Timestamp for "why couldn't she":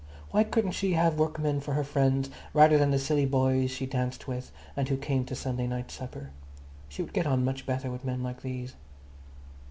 0.31-0.93